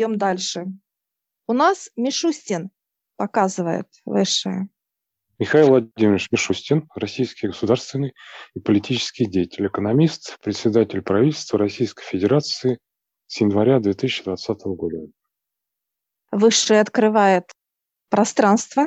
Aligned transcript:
Идем 0.00 0.16
дальше. 0.16 0.64
У 1.46 1.52
нас 1.52 1.90
Мишустин 1.94 2.70
показывает 3.16 3.86
высшее. 4.06 4.70
Михаил 5.38 5.68
Владимирович 5.68 6.28
Мишустин, 6.30 6.88
российский 6.94 7.48
государственный 7.48 8.14
и 8.54 8.60
политический 8.60 9.26
деятель, 9.26 9.66
экономист, 9.66 10.38
председатель 10.40 11.02
правительства 11.02 11.58
Российской 11.58 12.02
Федерации 12.02 12.78
с 13.26 13.42
января 13.42 13.78
2020 13.78 14.60
года. 14.68 14.96
Высшее 16.30 16.80
открывает 16.80 17.52
пространство, 18.08 18.86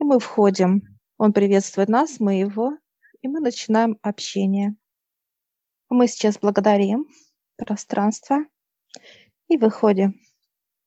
и 0.00 0.04
мы 0.04 0.20
входим. 0.20 0.82
Он 1.16 1.32
приветствует 1.32 1.88
нас, 1.88 2.20
мы 2.20 2.34
его, 2.34 2.76
и 3.22 3.28
мы 3.28 3.40
начинаем 3.40 3.96
общение. 4.02 4.76
Мы 5.88 6.08
сейчас 6.08 6.38
благодарим 6.38 7.06
пространство 7.56 8.44
и 9.54 9.58
выходим. 9.58 10.20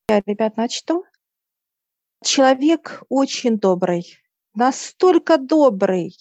Я, 0.10 0.22
ребят, 0.26 0.58
начну. 0.58 1.04
Человек 2.24 3.04
очень 3.10 3.58
добрый, 3.58 4.18
настолько 4.54 5.38
добрый. 5.38 6.16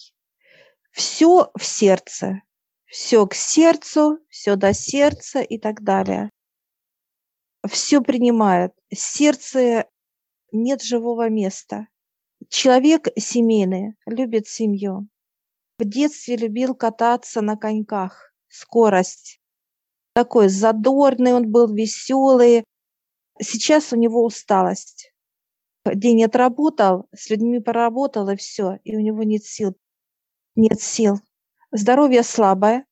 Все 0.91 1.51
в 1.55 1.63
сердце, 1.63 2.41
все 2.85 3.25
к 3.27 3.33
сердцу, 3.33 4.19
все 4.29 4.55
до 4.55 4.73
сердца 4.73 5.41
и 5.41 5.57
так 5.57 5.83
далее. 5.83 6.29
Все 7.67 8.01
принимает. 8.01 8.73
Сердце 8.93 9.87
нет 10.51 10.81
живого 10.81 11.29
места. 11.29 11.87
Человек 12.49 13.07
семейный, 13.17 13.95
любит 14.05 14.47
семью. 14.47 15.07
В 15.79 15.85
детстве 15.85 16.37
любил 16.37 16.75
кататься 16.75 17.41
на 17.41 17.57
коньках, 17.57 18.33
скорость. 18.47 19.41
Такой 20.17 20.49
задорный 20.49 21.33
он 21.33 21.51
был, 21.51 21.71
веселый. 21.71 22.63
Сейчас 23.39 23.93
у 23.93 23.95
него 23.95 24.25
усталость. 24.25 25.13
День 25.85 26.23
отработал, 26.23 27.07
с 27.15 27.29
людьми 27.29 27.59
поработал, 27.59 28.27
и 28.29 28.35
все, 28.35 28.79
и 28.83 28.97
у 28.97 28.99
него 28.99 29.21
нет 29.21 29.45
сил. 29.45 29.77
Нет 30.55 30.81
сил. 30.81 31.19
Здоровье 31.71 32.23
слабое, 32.23 32.87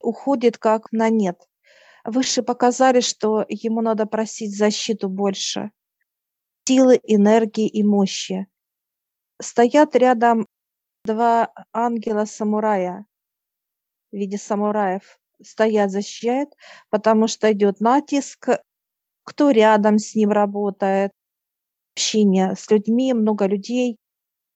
уходит 0.00 0.58
как 0.58 0.90
на 0.90 1.08
нет. 1.08 1.40
Выше 2.02 2.42
показали, 2.42 2.98
что 2.98 3.44
ему 3.48 3.80
надо 3.80 4.04
просить 4.04 4.58
защиту 4.58 5.08
больше 5.08 5.70
силы, 6.66 6.98
энергии 7.04 7.68
и 7.68 7.84
мощи. 7.84 8.48
Стоят 9.40 9.94
рядом 9.94 10.48
два 11.04 11.52
ангела-самурая 11.72 13.06
в 14.10 14.16
виде 14.16 14.36
самураев. 14.36 15.20
Стоят, 15.42 15.90
защищают, 15.90 16.50
потому 16.90 17.26
что 17.26 17.52
идет 17.52 17.80
натиск, 17.80 18.48
кто 19.24 19.50
рядом 19.50 19.98
с 19.98 20.14
ним 20.14 20.30
работает, 20.30 21.12
общение 21.94 22.54
с 22.56 22.70
людьми, 22.70 23.12
много 23.12 23.46
людей 23.46 23.98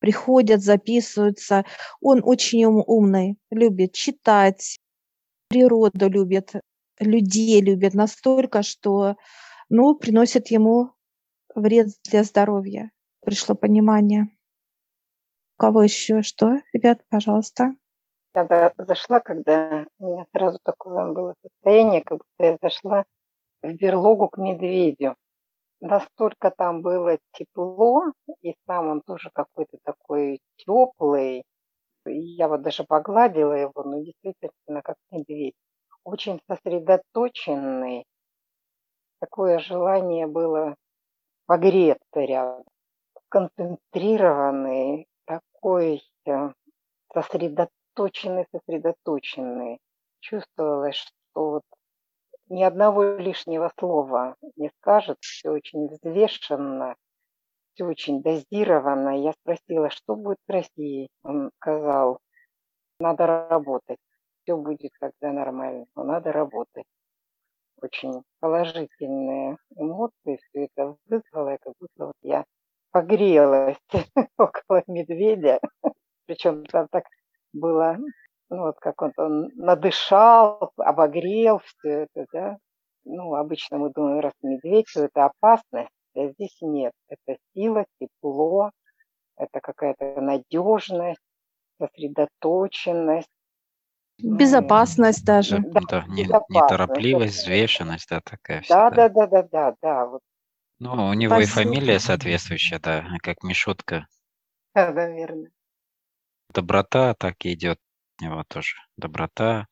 приходят, 0.00 0.62
записываются. 0.62 1.64
Он 2.00 2.20
очень 2.24 2.64
умный, 2.64 3.36
любит 3.50 3.92
читать, 3.92 4.78
природу 5.48 6.08
любит, 6.08 6.52
людей 6.98 7.60
любит 7.60 7.94
настолько, 7.94 8.62
что 8.62 9.16
ну, 9.68 9.94
приносит 9.94 10.48
ему 10.48 10.92
вред 11.54 11.88
для 12.10 12.24
здоровья. 12.24 12.90
Пришло 13.24 13.54
понимание. 13.54 14.28
У 15.56 15.60
кого 15.60 15.82
еще 15.82 16.22
что? 16.22 16.60
Ребят, 16.72 17.02
пожалуйста. 17.08 17.74
Я 18.34 18.72
зашла, 18.76 19.20
когда 19.20 19.86
у 19.98 20.06
меня 20.06 20.26
сразу 20.32 20.58
такое 20.62 21.12
было 21.12 21.34
состояние, 21.42 22.02
как 22.02 22.18
будто 22.18 22.44
я 22.44 22.58
зашла 22.62 23.04
в 23.62 23.72
берлогу 23.72 24.28
к 24.28 24.38
медведю. 24.38 25.16
Настолько 25.80 26.50
там 26.50 26.82
было 26.82 27.18
тепло, 27.32 28.02
и 28.42 28.54
сам 28.66 28.88
он 28.88 29.02
тоже 29.02 29.30
какой-то 29.32 29.78
такой 29.82 30.40
теплый. 30.56 31.44
Я 32.04 32.48
вот 32.48 32.62
даже 32.62 32.84
погладила 32.84 33.53
его, 33.53 33.82
но 33.84 34.00
действительно 34.03 34.82
как 34.82 34.97
медведь. 35.10 35.54
Очень 36.04 36.41
сосредоточенный. 36.48 38.04
Такое 39.20 39.58
желание 39.58 40.26
было 40.26 40.74
погреться 41.47 42.20
рядом, 42.20 42.64
концентрированный, 43.28 45.06
такой 45.24 46.03
э, 46.26 46.50
сосредоточенный, 47.98 48.47
сосредоточенный. 48.53 49.81
Чувствовалось, 50.20 50.97
что 50.97 51.12
вот 51.34 51.62
ни 52.48 52.62
одного 52.62 53.04
лишнего 53.19 53.72
слова 53.78 54.36
не 54.56 54.70
скажет, 54.78 55.19
все 55.20 55.50
очень 55.50 55.88
взвешенно, 55.88 56.97
все 57.75 57.84
очень 57.84 58.22
дозировано. 58.22 59.20
Я 59.22 59.32
спросила, 59.32 59.91
что 59.91 60.14
будет 60.16 60.38
с 60.47 60.50
Россией? 60.50 61.09
Он 61.22 61.50
сказал, 61.60 62.20
надо 63.00 63.26
работать. 63.26 63.98
Все 64.42 64.56
будет 64.56 64.92
когда 64.98 65.32
нормально, 65.32 65.86
но 65.94 66.04
надо 66.04 66.32
работать 66.32 66.86
очень 67.80 68.25
положительные 68.41 69.59
эмоции, 69.76 70.41
все 70.48 70.65
это 70.65 70.97
вызвало, 71.06 71.59
как 71.60 71.75
будто 71.78 72.06
вот 72.06 72.16
я 72.22 72.44
погрелась 72.91 73.76
около 74.38 74.82
медведя. 74.88 75.60
Причем 76.26 76.65
там 76.65 76.88
так 76.91 77.04
было, 77.53 77.98
ну 78.50 78.62
вот 78.62 78.78
как 78.81 79.00
он, 79.03 79.12
он 79.16 79.50
надышал, 79.54 80.72
обогрел 80.76 81.60
все 81.64 82.06
это, 82.12 82.26
да. 82.32 82.59
Ну, 83.04 83.34
обычно 83.34 83.78
мы 83.78 83.91
думаем, 83.91 84.20
раз 84.20 84.34
медведь, 84.42 84.86
то 84.92 85.04
это 85.04 85.26
опасность, 85.26 85.91
а 86.14 86.28
здесь 86.28 86.56
нет. 86.60 86.92
Это 87.09 87.38
сила, 87.54 87.86
тепло, 87.98 88.70
это 89.36 89.60
какая-то 89.60 90.20
надежность, 90.20 91.20
сосредоточенность, 91.81 93.31
Безопасность 94.20 95.25
даже. 95.25 95.60
Да, 95.60 95.80
да 95.88 96.04
не, 96.09 96.28
неторопливость, 96.48 97.38
взвешенность, 97.38 98.09
да, 98.10 98.20
такая 98.20 98.62
вся. 98.62 98.91
Да, 98.91 99.09
да, 99.09 99.09
да, 99.09 99.26
да, 99.26 99.42
да, 99.42 99.75
да. 99.80 100.06
Вот. 100.06 100.20
Ну, 100.80 101.09
у 101.09 101.12
него 101.12 101.36
Спасибо. 101.36 101.60
и 101.60 101.65
фамилия 101.65 101.98
соответствующая, 101.98 102.78
да, 102.80 103.04
как 103.22 103.42
Мишутка. 103.44 104.06
Да, 104.75 104.92
наверное. 104.92 105.50
Доброта 106.58 107.14
так 107.14 107.44
и 107.44 107.54
идет 107.54 107.78
у 108.20 108.24
него 108.24 108.42
тоже. 108.48 108.74
Доброта, 108.96 109.69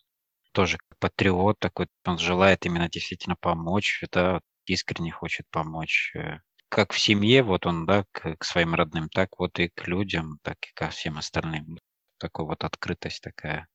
тоже 0.53 0.79
патриот 1.01 1.59
такой, 1.59 1.89
он 2.05 2.17
желает 2.17 2.65
именно 2.65 2.89
действительно 2.89 3.35
помочь, 3.35 4.05
да, 4.13 4.41
искренне 4.67 5.11
хочет 5.11 5.47
помочь. 5.51 6.13
Э, 6.15 6.39
как 6.69 6.93
в 6.93 7.01
семье, 7.01 7.43
вот 7.43 7.67
он, 7.67 7.87
да, 7.87 8.05
к, 8.13 8.37
к 8.37 8.45
своим 8.45 8.77
родным, 8.77 9.09
так 9.09 9.31
вот 9.41 9.59
и 9.59 9.69
к 9.69 9.89
людям, 9.89 10.39
так 10.43 10.59
и 10.63 10.73
ко 10.75 10.91
всем 10.91 11.19
остальным. 11.19 11.77
Такой 12.19 12.47
вот 12.47 12.63
открытость 12.63 13.21
такая. 13.21 13.67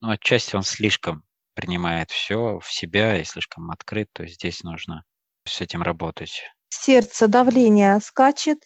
Ну, 0.00 0.10
отчасти 0.10 0.56
он 0.56 0.64
слишком 0.64 1.22
принимает 1.54 2.10
все 2.10 2.58
в 2.58 2.72
себя 2.72 3.20
и 3.20 3.24
слишком 3.24 3.70
открыт, 3.70 4.08
то 4.12 4.24
есть 4.24 4.34
здесь 4.34 4.64
нужно 4.64 5.04
с 5.46 5.60
этим 5.60 5.82
работать. 5.82 6.42
Сердце, 6.70 7.28
давление 7.28 8.00
скачет, 8.00 8.58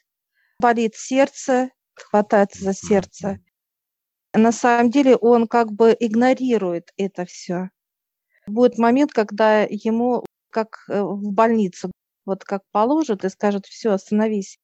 болит 0.58 0.94
сердце, 0.94 1.68
хватается 1.94 2.64
за 2.64 2.72
сердце. 2.72 3.38
На 4.34 4.52
самом 4.52 4.90
деле 4.90 5.16
он 5.16 5.46
как 5.46 5.72
бы 5.72 5.96
игнорирует 5.98 6.92
это 6.96 7.24
все. 7.24 7.70
Будет 8.46 8.78
момент, 8.78 9.12
когда 9.12 9.62
ему, 9.62 10.24
как 10.50 10.84
э, 10.88 11.02
в 11.02 11.32
больницу, 11.32 11.90
вот 12.24 12.44
как 12.44 12.62
положат 12.70 13.24
и 13.24 13.28
скажут, 13.28 13.66
все, 13.66 13.90
остановись. 13.90 14.58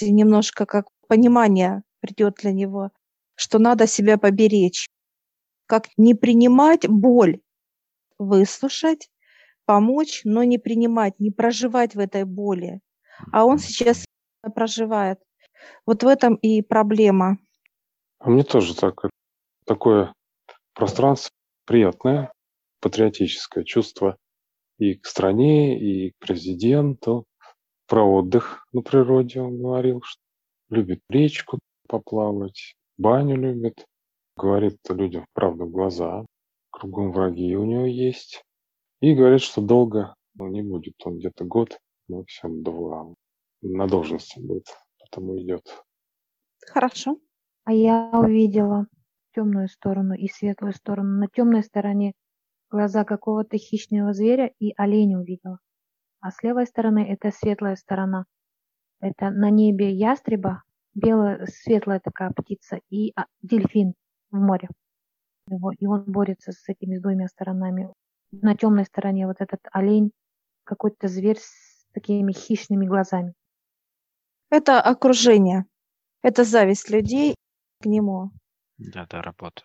Немножко 0.00 0.64
как 0.66 0.86
понимание 1.06 1.82
придет 2.00 2.36
для 2.40 2.52
него, 2.52 2.90
что 3.36 3.58
надо 3.58 3.86
себя 3.86 4.16
поберечь 4.18 4.88
как 5.72 5.88
не 5.96 6.12
принимать 6.14 6.86
боль, 6.86 7.40
выслушать, 8.18 9.08
помочь, 9.64 10.20
но 10.24 10.44
не 10.44 10.58
принимать, 10.58 11.18
не 11.18 11.30
проживать 11.30 11.94
в 11.94 11.98
этой 11.98 12.24
боли. 12.24 12.80
А 13.32 13.46
он 13.46 13.58
сейчас 13.58 14.04
проживает. 14.54 15.18
Вот 15.86 16.02
в 16.02 16.06
этом 16.06 16.34
и 16.34 16.60
проблема. 16.60 17.38
А 18.24 18.30
мне 18.30 18.44
тоже 18.44 18.76
так, 18.76 19.10
такое 19.66 20.14
пространство 20.74 21.32
приятное, 21.66 22.32
патриотическое 22.80 23.64
чувство 23.64 24.16
и 24.78 24.94
к 24.94 25.06
стране, 25.06 25.76
и 25.76 26.10
к 26.12 26.18
президенту. 26.20 27.24
Про 27.88 28.04
отдых 28.04 28.64
на 28.72 28.82
природе 28.82 29.40
он 29.40 29.60
говорил, 29.60 30.02
что 30.04 30.22
любит 30.70 31.00
речку 31.08 31.58
поплавать, 31.88 32.76
баню 32.96 33.36
любит. 33.36 33.84
Говорит 34.36 34.78
людям 34.88 35.26
правду 35.34 35.64
в 35.64 35.72
глаза, 35.72 36.24
кругом 36.70 37.10
враги 37.10 37.56
у 37.56 37.64
него 37.64 37.86
есть. 37.86 38.44
И 39.00 39.16
говорит, 39.16 39.40
что 39.40 39.60
долго 39.60 40.14
ну, 40.34 40.46
не 40.46 40.62
будет, 40.62 40.94
он 41.04 41.18
где-то 41.18 41.44
год, 41.44 41.76
максимум 42.06 42.62
два, 42.62 43.14
на 43.62 43.88
должности 43.88 44.38
будет, 44.38 44.66
потому 45.00 45.36
идет. 45.38 45.82
Хорошо. 46.68 47.18
А 47.64 47.72
я 47.72 48.10
увидела 48.12 48.86
темную 49.34 49.68
сторону 49.68 50.14
и 50.14 50.28
светлую 50.28 50.72
сторону. 50.72 51.20
На 51.20 51.28
темной 51.28 51.62
стороне 51.62 52.12
глаза 52.70 53.04
какого-то 53.04 53.56
хищного 53.56 54.12
зверя 54.12 54.52
и 54.58 54.72
олень 54.76 55.14
увидела. 55.14 55.58
а 56.20 56.30
с 56.30 56.42
левой 56.42 56.66
стороны 56.66 57.04
это 57.08 57.30
светлая 57.30 57.76
сторона. 57.76 58.26
Это 59.00 59.30
на 59.30 59.50
небе 59.50 59.90
ястреба, 59.92 60.62
белая, 60.94 61.46
светлая 61.46 61.98
такая 61.98 62.30
птица 62.30 62.78
и 62.90 63.12
а, 63.16 63.26
дельфин 63.42 63.94
в 64.30 64.36
море. 64.36 64.68
Его, 65.48 65.72
и 65.72 65.86
он 65.86 66.04
борется 66.04 66.52
с 66.52 66.68
этими 66.68 66.98
двумя 66.98 67.26
сторонами. 67.26 67.92
На 68.30 68.56
темной 68.56 68.84
стороне 68.84 69.26
вот 69.26 69.36
этот 69.40 69.60
олень, 69.72 70.12
какой-то 70.64 71.08
зверь 71.08 71.38
с 71.38 71.86
такими 71.92 72.32
хищными 72.32 72.86
глазами. 72.86 73.34
Это 74.50 74.80
окружение. 74.80 75.66
Это 76.22 76.44
зависть 76.44 76.88
людей 76.88 77.34
к 77.82 77.86
нему. 77.86 78.30
Да, 78.78 79.06
да, 79.10 79.22
работа. 79.22 79.62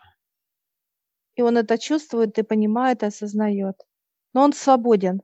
И 1.35 1.41
он 1.41 1.57
это 1.57 1.77
чувствует 1.77 2.37
и 2.39 2.43
понимает, 2.43 3.03
и 3.03 3.05
осознает. 3.05 3.75
Но 4.33 4.43
он 4.43 4.53
свободен. 4.53 5.21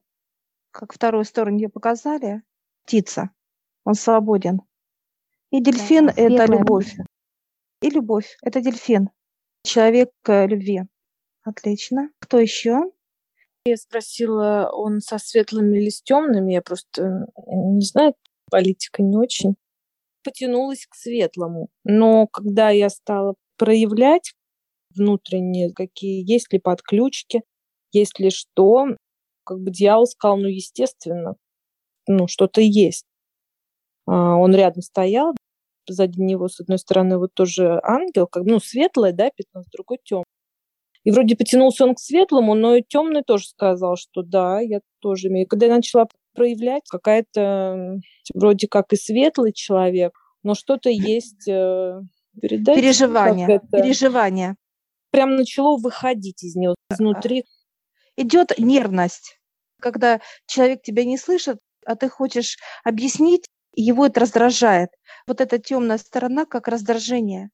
Как 0.72 0.94
вторую 0.94 1.26
сторону 1.26 1.58
мне 1.58 1.70
показали, 1.70 2.44
птица. 2.84 3.32
Он 3.84 3.96
свободен. 3.96 4.62
И 5.52 5.62
дельфин 5.62 6.08
Да,– 6.08 6.14
это 6.16 6.46
любовь. 6.46 6.96
И 7.82 7.90
любовь– 7.90 8.38
это 8.42 8.62
дельфин. 8.62 9.10
Человек 9.64 10.12
э, 10.28 10.48
любви. 10.48 10.84
Отлично. 11.44 12.10
Кто 12.20 12.40
еще? 12.40 12.92
Я 13.66 13.78
спросила, 13.78 14.70
он 14.74 15.00
со 15.00 15.18
светлыми 15.18 15.78
или 15.78 15.90
с 15.90 16.02
темными, 16.02 16.54
я 16.54 16.62
просто 16.62 17.28
не 17.48 17.86
знаю, 17.86 18.14
политика 18.50 19.02
не 19.02 19.16
очень. 19.16 19.56
Потянулась 20.24 20.86
к 20.88 20.96
светлому. 20.96 21.70
Но 21.84 22.28
когда 22.28 22.70
я 22.70 22.90
стала 22.90 23.36
проявлять 23.58 24.34
внутренние 24.96 25.74
какие, 25.74 26.24
есть 26.30 26.54
ли 26.54 26.60
подключки, 26.60 27.42
есть 27.92 28.20
ли 28.20 28.30
что, 28.30 28.86
как 29.46 29.60
бы 29.60 29.72
дьявол 29.72 30.06
сказал, 30.08 30.38
ну, 30.38 30.48
естественно, 30.48 31.36
ну, 32.08 32.28
что-то 32.28 32.62
есть. 32.62 33.06
А, 34.08 34.36
Он 34.38 34.54
рядом 34.56 34.82
стоял, 34.82 35.34
позади 35.88 36.22
него, 36.22 36.48
с 36.48 36.60
одной 36.60 36.80
стороны, 36.80 37.18
вот 37.18 37.34
тоже 37.34 37.80
ангел, 37.84 38.28
как, 38.28 38.44
ну, 38.46 38.60
светлое, 38.60 39.14
да, 39.14 39.30
пятно, 39.36 39.64
с 39.64 39.68
другой 39.72 40.00
темное. 40.04 40.26
И 41.04 41.12
вроде 41.12 41.36
потянулся 41.36 41.86
он 41.86 41.96
к 41.96 42.00
светлому, 42.00 42.56
но 42.56 42.76
и 42.76 42.84
темный 42.84 43.24
тоже 43.24 43.48
сказал, 43.48 43.98
что 43.98 44.22
да, 44.24 44.62
я 44.62 44.80
тоже 45.00 45.28
имею. 45.30 45.48
Когда 45.48 45.68
я 45.68 45.76
начала 45.76 46.08
проявлять, 46.34 46.84
какая-то 46.90 48.00
вроде 48.34 48.68
как 48.68 48.94
и 48.94 48.96
светлый 48.96 49.54
человек, 49.54 50.14
но 50.44 50.56
что-то 50.56 50.90
есть 50.90 51.48
э, 51.48 52.02
передать. 52.42 52.76
Переживание. 52.76 53.62
Переживание. 53.72 54.56
Прям 55.12 55.36
начало 55.36 55.78
выходить 55.78 56.44
из 56.44 56.56
него 56.56 56.76
изнутри. 56.92 57.46
Идет 58.18 58.58
нервность. 58.58 59.40
Когда 59.80 60.22
человек 60.46 60.82
тебя 60.82 61.06
не 61.06 61.18
слышит, 61.18 61.60
а 61.86 61.96
ты 61.96 62.10
хочешь 62.10 62.58
объяснить, 62.84 63.46
его 63.76 64.06
это 64.06 64.22
раздражает. 64.22 64.90
Вот 65.28 65.42
эта 65.42 65.58
темная 65.60 65.98
сторона 65.98 66.46
как 66.46 66.68
раздражение. 66.68 67.50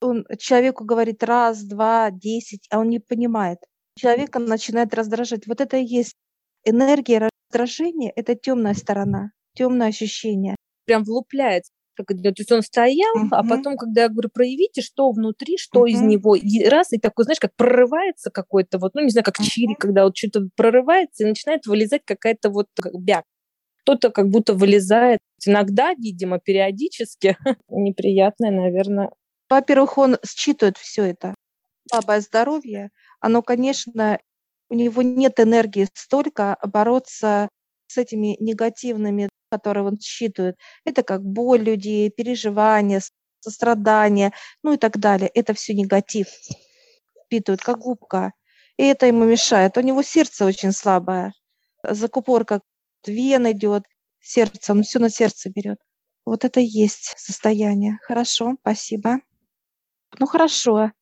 Он 0.00 0.24
человеку 0.38 0.84
говорит 0.84 1.22
раз, 1.22 1.62
два, 1.62 2.10
десять, 2.10 2.66
а 2.70 2.78
он 2.78 2.88
не 2.88 3.00
понимает. 3.00 3.58
Человека 3.96 4.38
начинает 4.38 4.94
раздражать. 4.94 5.46
Вот 5.46 5.60
это 5.60 5.76
и 5.76 5.84
есть 5.84 6.14
энергия 6.64 7.29
раздражения, 7.50 8.12
это 8.14 8.34
темная 8.34 8.74
сторона, 8.74 9.30
темное 9.54 9.88
ощущение. 9.88 10.56
Прям 10.86 11.04
влупляется. 11.04 11.72
Как. 11.96 12.06
То 12.08 12.14
есть 12.38 12.50
он 12.52 12.62
стоял, 12.62 13.14
а 13.30 13.42
Мгм. 13.42 13.48
потом, 13.50 13.76
когда 13.76 14.02
я 14.02 14.08
говорю, 14.08 14.30
проявите, 14.32 14.80
что 14.80 15.10
внутри, 15.10 15.58
что 15.58 15.84
из 15.86 16.00
Мгм. 16.00 16.08
него, 16.08 16.34
и 16.34 16.64
раз, 16.64 16.92
и 16.92 16.98
такой, 16.98 17.24
знаешь, 17.24 17.40
как 17.40 17.54
прорывается 17.56 18.30
какой-то, 18.30 18.78
вот, 18.78 18.94
ну, 18.94 19.02
не 19.02 19.10
знаю, 19.10 19.24
как 19.24 19.38
Мгм. 19.38 19.46
чири, 19.46 19.74
когда 19.74 20.04
вот 20.04 20.16
что-то 20.16 20.48
прорывается, 20.56 21.24
и 21.24 21.26
начинает 21.26 21.66
вылезать 21.66 22.02
какая-то 22.06 22.48
вот 22.50 22.68
как 22.80 22.94
бяк. 22.94 23.24
Кто-то 23.82 24.10
как 24.10 24.28
будто 24.28 24.54
вылезает. 24.54 25.18
Иногда, 25.44 25.92
видимо, 25.94 26.38
периодически. 26.38 27.36
Неприятное, 27.68 28.50
наверное. 28.50 29.10
Во-первых, 29.50 29.98
он 29.98 30.16
считывает 30.26 30.78
все 30.78 31.04
это. 31.04 31.34
Слабое 31.90 32.20
здоровье, 32.20 32.90
оно, 33.20 33.42
конечно, 33.42 34.18
у 34.70 34.74
него 34.74 35.02
нет 35.02 35.38
энергии 35.40 35.88
столько 35.92 36.56
бороться 36.62 37.48
с 37.88 37.98
этими 37.98 38.36
негативными, 38.40 39.28
которые 39.50 39.84
он 39.84 39.98
считывает. 39.98 40.56
Это 40.84 41.02
как 41.02 41.22
боль 41.22 41.60
людей, 41.60 42.08
переживания, 42.10 43.02
сострадание, 43.40 44.32
ну 44.62 44.74
и 44.74 44.76
так 44.76 44.98
далее. 44.98 45.28
Это 45.34 45.54
все 45.54 45.74
негатив. 45.74 46.28
Впитывает, 47.26 47.60
как 47.62 47.78
губка. 47.78 48.32
И 48.76 48.84
это 48.84 49.06
ему 49.06 49.24
мешает. 49.24 49.76
У 49.76 49.80
него 49.80 50.02
сердце 50.02 50.46
очень 50.46 50.72
слабое. 50.72 51.34
Закупорка 51.82 52.60
вен 53.06 53.50
идет, 53.50 53.84
сердце, 54.20 54.72
он 54.72 54.84
все 54.84 54.98
на 55.00 55.10
сердце 55.10 55.50
берет. 55.50 55.78
Вот 56.24 56.44
это 56.44 56.60
есть 56.60 57.14
состояние. 57.16 57.98
Хорошо, 58.02 58.56
спасибо. 58.60 59.20
Ну 60.18 60.26
хорошо. 60.26 60.92